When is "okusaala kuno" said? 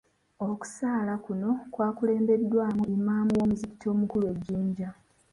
0.49-1.49